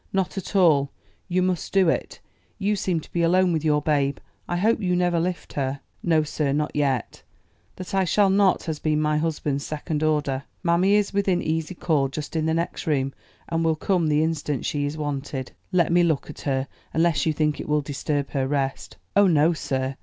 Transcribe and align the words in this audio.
"Not 0.11 0.35
at 0.35 0.55
all; 0.55 0.89
you 1.27 1.43
must 1.43 1.71
do 1.71 1.87
it. 1.87 2.19
You 2.57 2.75
seem 2.75 3.01
to 3.01 3.11
be 3.13 3.21
alone 3.21 3.53
with 3.53 3.63
your 3.63 3.83
babe. 3.83 4.17
I 4.47 4.57
hope 4.57 4.81
you 4.81 4.95
never 4.95 5.19
lift 5.19 5.53
her?" 5.53 5.81
"No, 6.01 6.23
sir, 6.23 6.51
not 6.51 6.75
yet. 6.75 7.21
That 7.75 7.93
I 7.93 8.03
shall 8.03 8.31
not 8.31 8.63
has 8.63 8.79
been 8.79 8.99
my 8.99 9.19
husband's 9.19 9.63
second 9.63 10.01
order. 10.01 10.41
Mammy 10.63 10.95
is 10.95 11.13
within 11.13 11.39
easy 11.43 11.75
call, 11.75 12.07
just 12.07 12.35
in 12.35 12.47
the 12.47 12.53
next 12.55 12.87
room, 12.87 13.13
and 13.47 13.63
will 13.63 13.75
come 13.75 14.07
the 14.07 14.23
instant 14.23 14.65
she 14.65 14.87
is 14.87 14.97
wanted." 14.97 15.51
"Let 15.71 15.91
me 15.91 16.01
look 16.01 16.31
at 16.31 16.41
her; 16.49 16.67
unless 16.95 17.27
you 17.27 17.31
think 17.33 17.59
it 17.59 17.69
will 17.69 17.81
disturb 17.81 18.31
her 18.31 18.47
rest." 18.47 18.97
"Oh, 19.15 19.27
no, 19.27 19.53
sir." 19.53 19.97